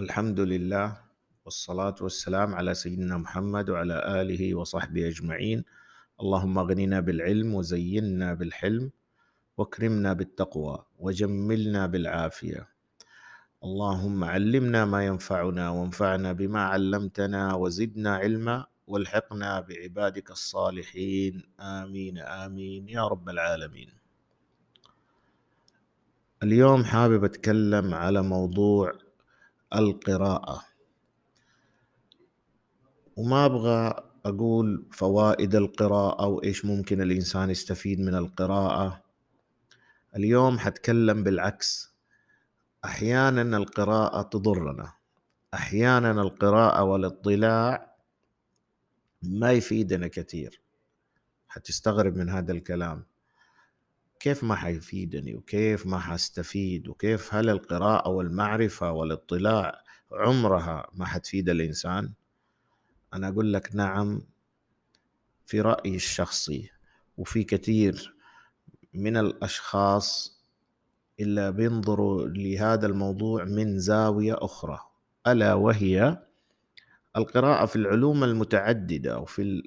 [0.00, 0.96] الحمد لله
[1.44, 5.64] والصلاة والسلام على سيدنا محمد وعلى آله وصحبه أجمعين
[6.20, 8.90] اللهم اغننا بالعلم وزينا بالحلم
[9.56, 12.68] واكرمنا بالتقوى وجملنا بالعافية
[13.64, 23.06] اللهم علمنا ما ينفعنا وانفعنا بما علمتنا وزدنا علما والحقنا بعبادك الصالحين آمين آمين يا
[23.06, 23.90] رب العالمين
[26.42, 29.09] اليوم حابب أتكلم على موضوع
[29.74, 30.64] القراءة.
[33.16, 39.02] وما أبغى أقول فوائد القراءة وإيش ممكن الإنسان يستفيد من القراءة.
[40.16, 41.94] اليوم حتكلم بالعكس.
[42.84, 44.92] أحيانا القراءة تضرنا.
[45.54, 47.96] أحيانا القراءة والاطلاع
[49.22, 50.60] ما يفيدنا كثير.
[51.48, 53.04] حتستغرب من هذا الكلام.
[54.20, 62.12] كيف ما حيفيدني وكيف ما حستفيد وكيف هل القراءة والمعرفة والاطلاع عمرها ما حتفيد الإنسان؟
[63.14, 64.22] أنا أقول لك نعم
[65.46, 66.70] في رأيي الشخصي
[67.16, 68.14] وفي كثير
[68.94, 70.40] من الأشخاص
[71.20, 74.78] إلا بينظروا لهذا الموضوع من زاوية أخرى
[75.26, 76.18] ألا وهي
[77.16, 79.62] القراءة في العلوم المتعددة وفي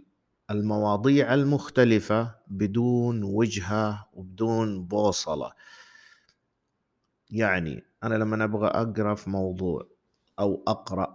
[0.52, 5.52] المواضيع المختلفة بدون وجهة وبدون بوصلة.
[7.30, 9.88] يعني أنا لما أبغى أقرأ في موضوع
[10.39, 11.14] أو أقرأ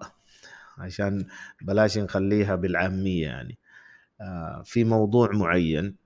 [0.78, 1.26] عشان
[1.62, 3.58] بلاش نخليها بالعامية يعني
[4.20, 5.96] آه، في موضوع معين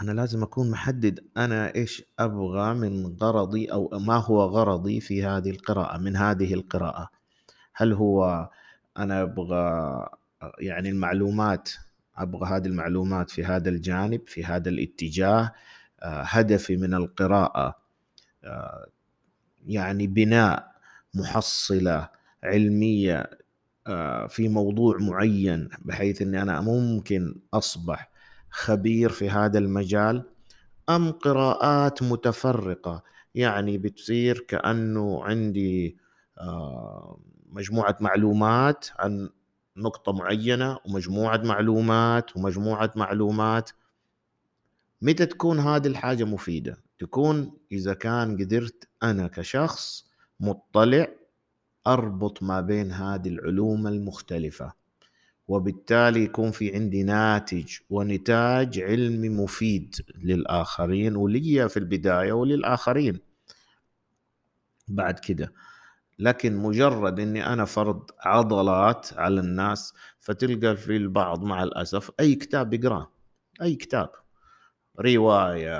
[0.00, 5.50] أنا لازم أكون محدد أنا إيش أبغى من غرضي أو ما هو غرضي في هذه
[5.50, 7.10] القراءة من هذه القراءة.
[7.74, 8.50] هل هو
[8.98, 10.08] أنا أبغى
[10.58, 11.70] يعني المعلومات
[12.16, 15.52] أبغى هذه المعلومات في هذا الجانب في هذا الاتجاه
[16.02, 17.78] آه، هدفي من القراءة
[18.44, 18.86] آه،
[19.66, 20.72] يعني بناء
[21.14, 22.08] محصلة
[22.44, 23.30] علمية
[23.86, 28.10] آه، في موضوع معين بحيث إني أنا ممكن أصبح
[28.50, 30.24] خبير في هذا المجال
[30.88, 33.02] أم قراءات متفرقة؟
[33.34, 35.96] يعني بتصير كأنه عندي
[37.52, 39.30] مجموعة معلومات عن
[39.78, 43.70] نقطة معينة ومجموعة معلومات ومجموعة معلومات
[45.02, 50.06] متى تكون هذه الحاجة مفيدة؟ تكون إذا كان قدرت أنا كشخص
[50.40, 51.08] مطلع
[51.86, 54.72] أربط ما بين هذه العلوم المختلفة
[55.48, 63.18] وبالتالي يكون في عندي ناتج ونتاج علمي مفيد للآخرين ولي في البداية وللآخرين
[64.88, 65.52] بعد كده
[66.18, 72.74] لكن مجرد إني أنا فرض عضلات على الناس فتلقى في البعض مع الأسف أي كتاب
[72.74, 73.10] يقراه
[73.62, 74.10] أي كتاب.
[75.00, 75.78] رواية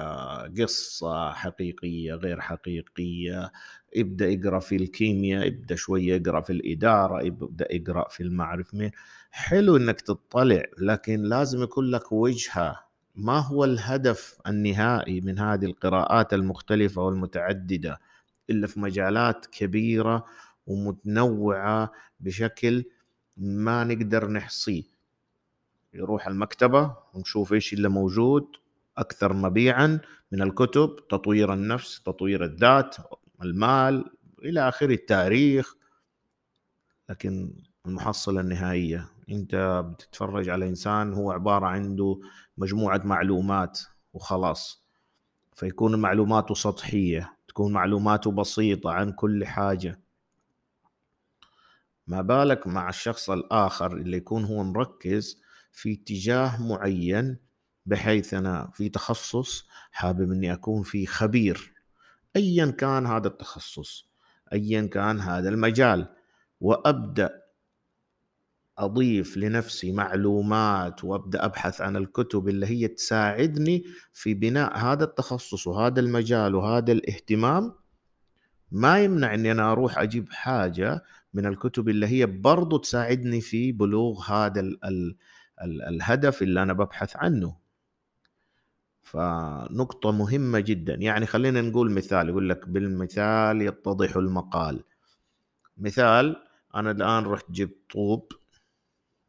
[0.63, 3.53] قصة حقيقية غير حقيقية
[3.97, 8.91] ابدا يقرأ في الكيمياء ابدا شوية يقرأ في الإدارة ابدا يقرأ في المعرف مين.
[9.31, 12.81] حلو إنك تطلع لكن لازم يكون لك وجهة.
[13.17, 17.99] ما هو الهدف النهائي من هذه القراءات المختلفة والمتعددة؟
[18.51, 20.25] إلا في مجالات كبيرة
[20.67, 22.85] ومتنوعة بشكل
[23.37, 24.83] ما نقدر نحصيه.
[25.95, 28.47] يروح المكتبة ونشوف إيش اللي موجود
[28.99, 30.01] أكثر مبيعا
[30.33, 32.97] من الكتب تطوير النفس تطوير الذات
[33.43, 34.05] المال
[34.45, 35.75] إلى آخره التاريخ.
[37.09, 37.53] لكن
[37.87, 42.21] المحصلة النهائية أنت بتتفرج على إنسان هو عبارة عنده
[42.59, 43.81] مجموعة معلومات
[44.13, 44.85] وخلاص
[45.55, 47.38] فيكون معلوماته سطحية.
[47.59, 50.01] تكون معلوماته بسيطة عن كل حاجة.
[52.07, 55.43] ما بالك مع الشخص الآخر اللي يكون هو مركز
[55.73, 57.37] في اتجاه معين
[57.87, 61.73] بحيث أنا في تخصص حابب أني أكون فيه خبير.
[62.37, 64.09] أيا كان هذا التخصص
[64.53, 66.15] أيا كان هذا المجال
[66.61, 67.43] وأبدأ
[68.79, 76.01] أضيف لنفسي معلومات وأبدأ أبحث عن الكتب اللي هي تساعدني في بناء هذا التخصص وهذا
[76.01, 77.75] المجال وهذا الاهتمام.
[78.73, 81.05] ما يمنع إني أنا أروح أجيب حاجة
[81.35, 85.17] من الكتب اللي هي برضو تساعدني في بلوغ هذا ال ال
[85.63, 87.57] ال الهدف اللي أنا ببحث عنه.
[89.03, 90.95] فنقطة مهمة جدا.
[90.95, 94.85] يعني خلينا نقول مثال يقول لك بالمثال يتضح المقال.
[95.79, 96.37] مثال
[96.75, 98.33] أنا الآن رحت جبت طوب.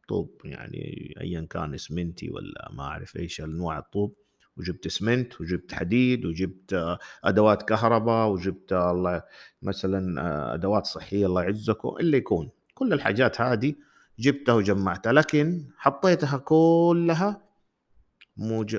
[0.09, 4.15] طوب يعني ايا كان اسمنتي ولا ما أعرف إيش انواع الطوب
[4.57, 9.23] وجبت اسمنت وجبت حديد وجبت أدوات كهرباء وجبت الله
[9.61, 12.49] مثلا أدوات صحية الله يعزكم اللي يكون.
[12.73, 13.75] كل الحاجات هذه
[14.19, 17.41] جبتها وجمعتها لكن حطيتها كلها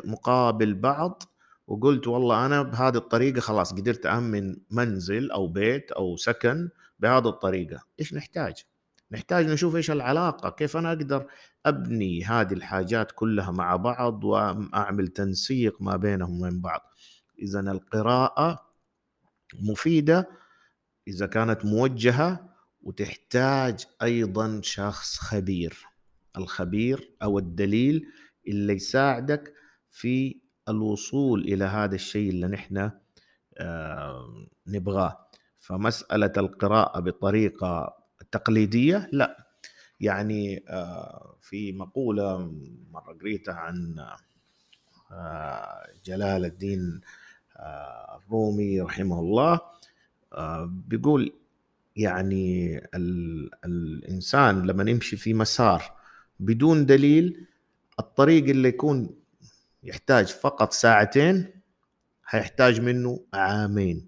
[0.05, 1.23] مقابل بعض
[1.67, 6.69] وقلت والله أنا بهذه الطريقة خلاص قدرت أمن منزل أو بيت أو سكن
[7.01, 7.83] بهذه الطريقة.
[8.01, 8.65] إيش نحتاج؟
[9.13, 11.27] نحتاج نشوف إيش العلاقة كيف أنا أقدر
[11.67, 16.81] أبني هذه الحاجات كلها مع بعض وأعمل تنسيق ما بينهم وبين بعض.
[17.39, 18.71] إذا القراءة
[19.55, 20.29] مفيدة
[21.09, 22.51] إذا كانت موجهة
[22.83, 25.87] وتحتاج أيضا شخص خبير.
[26.37, 28.07] الخبير أو الدليل
[28.49, 29.55] اللي يساعدك
[29.91, 32.91] في الوصول إلى هذا الشيء اللي نحن
[33.59, 35.27] آه، نبغاه.
[35.59, 38.00] فمسألة القراءة بطريقة
[38.33, 39.47] تقليدية لا.
[40.01, 42.55] يعني آه، في مقولة
[42.91, 43.99] مرة قريتها عن
[45.13, 47.01] آه، جلال الدين
[48.17, 49.61] الرومي رحمه الله
[50.67, 51.33] بيقول
[51.97, 55.83] يعني ال الإنسان لما يمشي في مسار
[56.41, 57.47] بدون دليل
[57.99, 59.17] الطريق اللي يكون
[59.83, 61.61] يحتاج فقط ساعتين
[62.29, 64.07] هيحتاج منه عامين.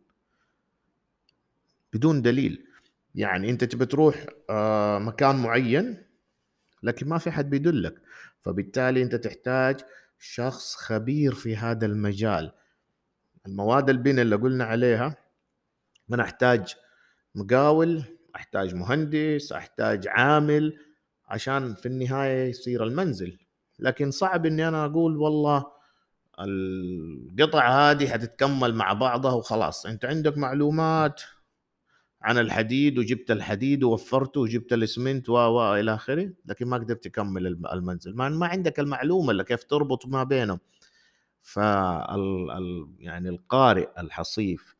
[1.92, 2.66] بدون دليل.
[3.14, 6.02] يعني انت تبي تروح آه، مكان معين
[6.82, 7.94] لكن ما في حد بيدلك.
[8.40, 9.80] فبالتالي انت تحتاج
[10.18, 12.52] شخص خبير في هذا المجال.
[13.46, 15.16] المواد البناء اللي قلنا عليها
[16.08, 16.74] ما نحتاج
[17.34, 18.02] مقاول
[18.36, 20.78] أحتاج مهندس أحتاج عامل
[21.28, 23.38] عشان في النهاية يصير المنزل.
[23.78, 25.66] لكن صعب إني أنا أقول والله
[26.38, 29.86] القطع هذه حتتكمل مع بعضها وخلاص.
[29.86, 31.22] أنت عندك معلومات
[32.22, 37.46] عن الحديد وجبت الحديد ووفرته وجبت الاسمنت و و إلى آخره لكن ما قدرت تكمل
[37.72, 38.16] المنزل.
[38.16, 40.58] ما, ما عندك المعلومة اللي كيف تربط ما بينهم.
[41.42, 44.76] فال يعني القارئ الحصيف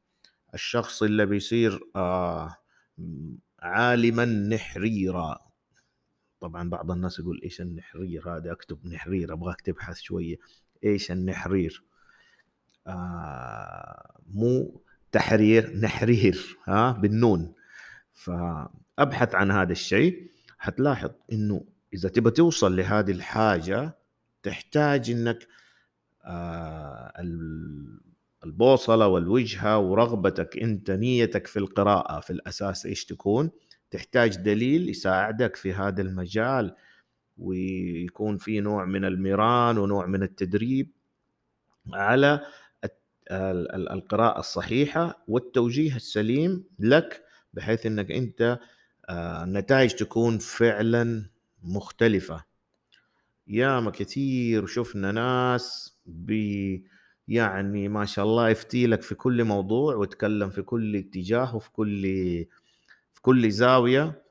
[0.54, 2.56] الشخص اللي بيصير آه
[3.60, 5.38] عالما نحريرا.
[6.40, 10.36] طبعا بعض الناس يقول إيش النحرير هذا؟ أكتب نحرير ابغاك تبحث شوية.
[10.84, 11.84] إيش النحرير؟
[12.86, 17.52] آه مو تحرير نحرير ها بالنون.
[18.12, 20.30] فأبحث عن هذا الشيء.
[20.58, 21.64] حتلاحظ إنه
[21.94, 23.98] إذا تبى توصل لهذه الحاجة
[24.42, 25.48] تحتاج إنك
[26.24, 27.12] آه
[28.44, 33.50] البوصلة والوجهة ورغبتك أنت نيتك في القراءة في الأساس إيش تكون؟
[33.90, 36.74] تحتاج دليل يساعدك في هذا المجال
[37.38, 40.90] ويكون في نوع من المران ونوع من التدريب
[41.92, 42.40] على
[43.30, 47.24] القراءة الصحيحة والتوجيه السليم لك
[47.54, 48.58] بحيث إنك أنت
[49.10, 51.30] النتائج آه، تكون فعلا
[51.62, 52.44] مختلفة.
[53.46, 56.84] ياما كثير شفنا ناس بي
[57.28, 62.02] يعني ما شاء الله يفتي لك في كل موضوع ويتكلم في كل اتجاه وفي كل
[63.12, 64.22] في كل زاوية.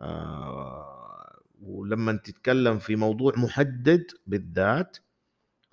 [0.00, 4.96] آه ولما تتكلم في موضوع محدد بالذات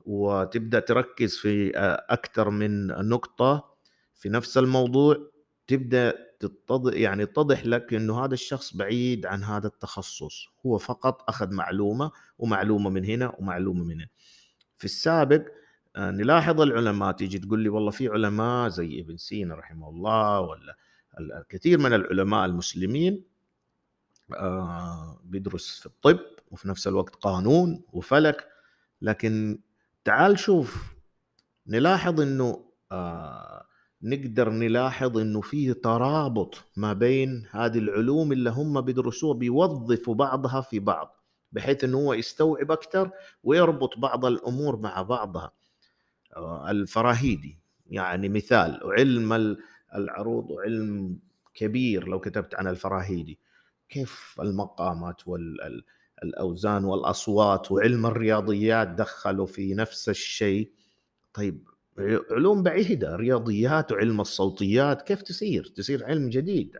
[0.06, 3.74] وتبدأ تركز في آه، أكثر من نقطة
[4.14, 5.18] في نفس الموضوع
[5.68, 10.48] تبدأ تتضح يعني يتضح لك إنه هذا الشخص بعيد عن هذا التخصص.
[10.66, 14.08] هو فقط أخذ معلومة ومعلومة من هنا ومعلومة من هنا.
[14.78, 15.46] في السابق
[15.96, 20.78] آه، نلاحظ العلماء تيجي تقول لي والله في علماء زي ابن سينا رحمه الله ولا
[21.20, 23.24] الكثير من العلماء المسلمين
[24.34, 26.20] آه، بيدرس في الطب
[26.52, 28.48] وفي نفس الوقت قانون وفلك
[29.02, 29.60] لكن
[30.06, 30.94] تعال شوف
[31.68, 33.66] نلاحظ إنه آه،
[34.02, 40.80] نقدر نلاحظ إنه في ترابط ما بين هذه العلوم اللي هم بيدرسوها بيوظفوا بعضها في
[40.80, 43.12] بعض بحيث إنه هو يستوعب أكثر
[43.44, 45.52] ويربط بعض الأمور مع بعضها.
[46.68, 49.58] الفراهيدي يعني مثال وعلم
[49.96, 51.20] العروض وعلم
[51.54, 53.40] كبير لو كتبت عن الفراهيدي.
[53.90, 55.28] كيف المقامات
[56.24, 60.72] والأوزان والأصوات وعلم الرياضيات دخلوا في نفس الشيء.
[61.34, 61.68] طيب
[62.32, 66.78] علوم بعيدة رياضيات وعلم الصوتيات كيف تصير تصير علم جديد.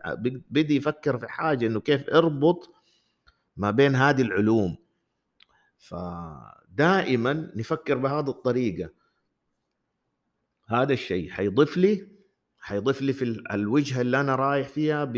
[0.50, 2.74] بدي يفكر في حاجة إنه كيف أربط
[3.56, 4.76] ما بين هذه العلوم.
[5.78, 8.90] فدائما نفكر بهذه الطريقة.
[10.66, 12.08] هذا الشيء حيضيف لي
[12.58, 15.12] حيضيف لي في الوجهه اللي أنا رايح فيها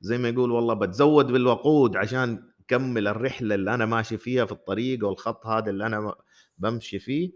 [0.00, 5.06] زي ما يقول والله بتزود بالوقود عشان كمل الرحلة اللي أنا ماشي فيها في الطريق
[5.06, 6.14] والخط هذا اللي أنا
[6.58, 7.32] بمشي فيه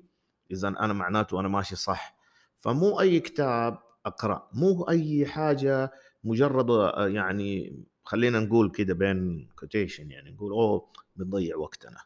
[0.51, 2.17] اذا أنا معناته أنا ماشي صح.
[2.59, 5.93] فمو أي كتاب أقرأ مو أي حاجة
[6.25, 6.67] مجرد
[7.15, 12.01] يعني خلينا نقول كده بين quotation يعني نقول أوه بنضيع وقتنا.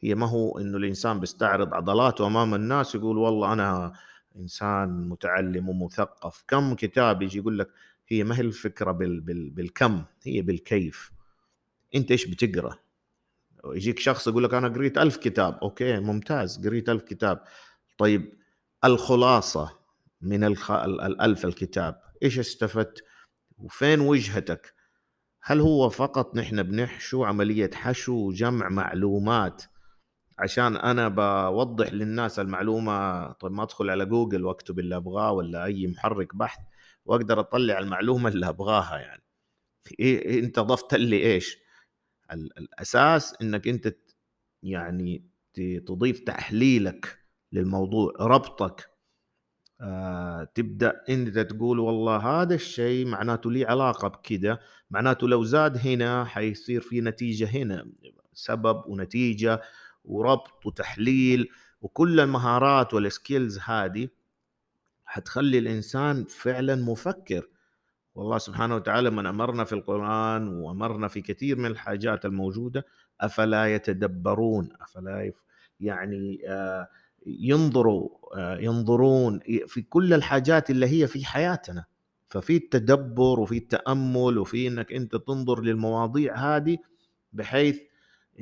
[0.00, 3.92] هي ما هو إنه الإنسان بيستعرض عضلاته أمام الناس يقول والله أنا
[4.36, 6.44] إنسان متعلم ومثقف.
[6.48, 7.70] كم كتاب يجي يقول لك
[8.08, 11.19] هي ما هي الفكرة بال بال بالكم هي بالكيف.
[11.94, 12.78] انت إيش بتقرأ؟
[13.64, 15.58] يجيك شخص يقول لك أنا قريت ألف كتاب.
[15.62, 17.44] okay ممتاز قريت ألف كتاب.
[17.98, 18.32] طيب
[18.84, 19.78] الخلاصة
[20.20, 20.70] من الخ...
[20.70, 23.04] الألف الكتاب إيش استفدت؟
[23.58, 24.74] وفين وجهتك؟
[25.42, 29.62] هل هو فقط نحن بنحشو عملية حشو وجمع معلومات؟
[30.38, 35.86] عشان أنا بوضح للناس المعلومة طيب ما أدخل على جوجل وأكتب اللي أبغاه ولا أي
[35.86, 36.60] محرك بحث
[37.04, 39.22] وأقدر أطلع المعلومة اللي أبغاها يعني.
[40.00, 41.58] إيه أنت ضفت لي إيش؟
[42.32, 43.96] الأساس إنك أنت
[44.62, 45.24] يعني
[45.86, 47.18] تضيف تحليلك
[47.52, 48.90] للموضوع ربطك.
[49.80, 54.58] آه تبدأ أنت تقول والله هذا الشيء معناته لي علاقة بكذا
[54.90, 57.86] معناته لو زاد هنا حيصير في نتيجة هنا
[58.32, 59.62] سبب ونتيجة
[60.04, 61.48] وربط وتحليل
[61.80, 64.08] وكل المهارات والسكيلز هذه
[65.04, 67.48] حتخلي الإنسان فعلا مفكر.
[68.14, 72.86] والله سبحانه وتعالى من أمرنا في القرآن وأمرنا في كثير من الحاجات الموجودة
[73.20, 75.32] أفلا يتدبرون؟ أفلا
[75.80, 76.88] يعني آه،
[77.26, 81.84] ينظروا آه، ينظرون في كل الحاجات اللي هي في حياتنا.
[82.28, 86.78] ففي التدبر وفي التأمل وفي إنك أنت تنظر للمواضيع هذه
[87.32, 87.80] بحيث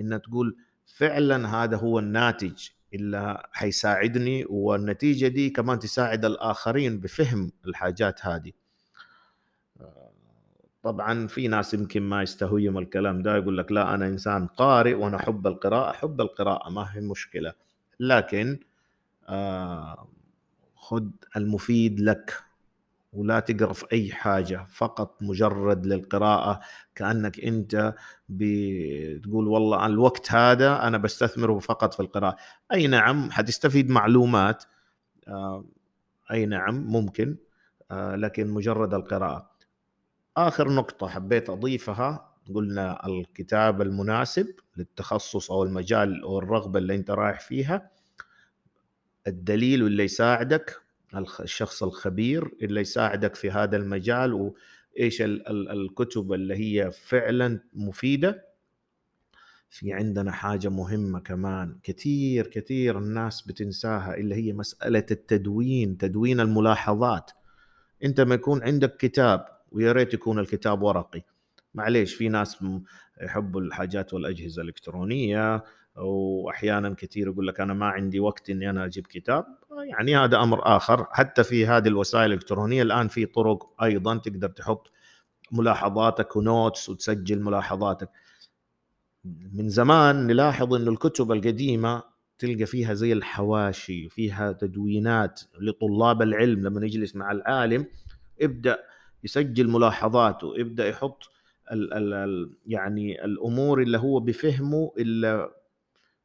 [0.00, 0.56] إن تقول
[0.86, 8.52] فعلا هذا هو الناتج اللي حيساعدني والنتيجة دي كمان تساعد الآخرين بفهم الحاجات هذه.
[10.82, 15.16] طبعا في ناس يمكن ما يستهويهم الكلام ده يقول لك لا أنا إنسان قارئ وأنا
[15.16, 17.52] أحب القراءة أحب القراءة ما هي مشكلة.
[18.00, 18.58] لكن
[19.28, 20.08] آه
[20.76, 21.04] خذ
[21.36, 22.34] المفيد لك
[23.12, 26.60] ولا تقرأ في أي حاجة فقط مجرد للقراءة
[26.94, 27.94] كأنك أنت
[28.28, 32.36] بتقول والله الوقت هذا أنا بستثمره فقط في القراءة.
[32.72, 34.64] أي نعم حتستفيد معلومات
[35.28, 35.64] آه،
[36.32, 37.36] أي نعم ممكن
[37.90, 39.50] آه، لكن مجرد القراءة.
[40.38, 47.40] آخر نقطة حبيت أضيفها قلنا الكتاب المناسب للتخصص أو المجال أو الرغبة اللي أنت رايح
[47.40, 47.90] فيها.
[49.26, 50.82] الدليل اللي يساعدك
[51.40, 58.48] الشخص الخبير اللي يساعدك في هذا المجال وإيش الكتب اللي هي فعلا مفيدة.
[59.70, 67.30] في عندنا حاجة مهمة كمان كثير كثير الناس بتنساها اللي هي مسألة التدوين تدوين الملاحظات.
[68.04, 71.22] أنت ما يكون عندك كتاب ويا ريت يكون الكتاب ورقي.
[71.74, 72.64] معليش في ناس
[73.22, 75.64] يحبوا الحاجات والأجهزة الإلكترونية
[75.96, 79.46] وأحيانا كثير يقول لك أنا ما عندي وقت إني أنا أجيب كتاب.
[79.90, 81.06] يعني هذا أمر آخر.
[81.10, 84.92] حتى في هذه الوسائل الإلكترونية الآن في طرق أيضا تقدر تحط
[85.52, 88.10] ملاحظاتك ونوتس وتسجل ملاحظاتك.
[89.52, 92.02] من زمان نلاحظ إنه الكتب القديمة
[92.38, 96.60] تلقى فيها زي الحواشي فيها تدوينات لطلاب العلم.
[96.60, 97.86] لما يجلس مع العالم
[98.42, 98.78] ابدأ
[99.24, 101.30] يسجل ملاحظاته ابدا يحط
[101.72, 105.50] ال ال يعني الأمور اللي هو بفهمه اللي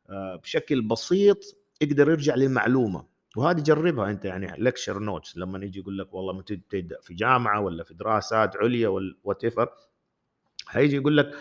[0.09, 3.05] آه، بشكل بسيط يقدر يرجع للمعلومة.
[3.37, 7.83] وهذه جربها أنت يعني lecture notes لما يجي يقول لك والله تبدا في جامعة ولا
[7.83, 8.87] في دراسات عليا
[9.23, 9.69] whatever
[10.67, 11.35] حيجي يقول لك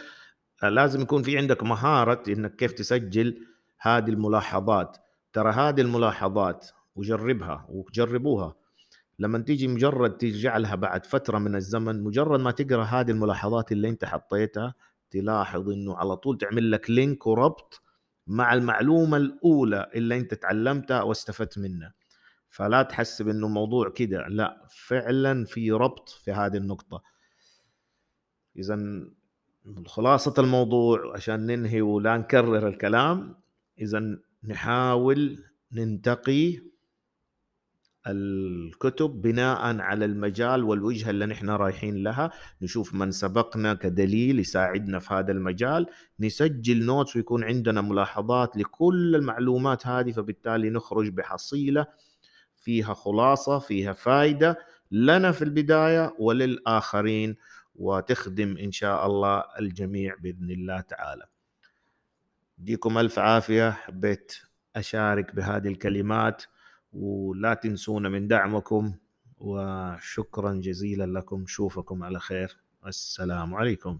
[0.63, 3.47] لازم يكون في عندك مهارة إنك كيف تسجل
[3.79, 4.97] هذه الملاحظات.
[5.33, 8.55] ترى هذه الملاحظات وجربها وجربوها.
[9.23, 13.89] لما تيجي مجرد ترجع لها بعد فترة من الزمن مجرد ما تقرأ هذه الملاحظات اللي
[13.89, 14.75] انت حطيتها
[15.11, 17.83] تلاحظ إنه على طول تعمل لك لينك وربط
[18.27, 21.95] مع المعلومة الأولى اللي انت تعلمتها واستفدت منها.
[22.49, 27.03] فلا تحسب انه الموضوع كده لا فعلا في ربط في هذه النقطة.
[28.57, 29.07] اذا
[29.87, 33.37] خلاصة الموضوع عشان ننهي ولا نكرر الكلام
[33.79, 36.72] اذا نحاول ننتقي
[38.07, 42.31] الكتب بناء على المجال والوجهة اللي نحن رايحين لها.
[42.63, 45.87] نشوف من سبقنا كدليل يساعدنا في هذا المجال.
[46.21, 51.87] نسجل نوتس ويكون عندنا ملاحظات لكل المعلومات هذه فبالتالي نخرج بحصيلة
[52.59, 54.59] فيها خلاصة فيها فائده
[54.91, 57.37] لنا في البداية وللآخرين
[57.75, 61.27] وتخدم إن شاء الله الجميع بإذن الله تعالى.
[62.59, 63.71] ديكم ألف عافية.
[63.71, 64.37] حبيت
[64.77, 66.43] أشارك بهذه الكلمات.
[66.93, 68.95] ولا تنسونا من دعمكم
[69.39, 71.47] وشكرا جزيلا لكم.
[71.47, 72.57] شوفكم على خير.
[72.87, 73.99] السلام عليكم.